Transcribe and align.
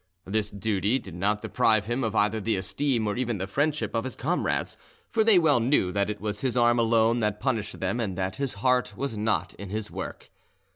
This 0.25 0.49
duty 0.49 0.97
did 0.97 1.13
not 1.13 1.43
deprive 1.43 1.85
him 1.85 2.03
of 2.03 2.15
either 2.15 2.41
the 2.41 2.55
esteem 2.55 3.05
or 3.05 3.15
even 3.15 3.37
the 3.37 3.45
friendship 3.45 3.93
of 3.93 4.03
his 4.03 4.15
comrades, 4.15 4.75
for 5.11 5.23
they 5.23 5.37
well 5.37 5.59
knew 5.59 5.91
that 5.91 6.09
it 6.09 6.19
was 6.19 6.41
his 6.41 6.57
arm 6.57 6.79
alone 6.79 7.19
that 7.19 7.39
punished 7.39 7.79
them 7.79 7.99
and 7.99 8.17
that 8.17 8.37
his 8.37 8.55
heart 8.65 8.97
was 8.97 9.15
not 9.15 9.53
in 9.59 9.69
his 9.69 9.91
work. 9.91 10.31